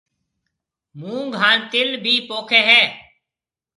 مونگ 0.99 1.31
ھان 1.41 1.57
تِل 1.71 1.89
ڀِي 2.03 2.15
پوکيَ 2.27 2.61
ھيََََ 2.69 2.81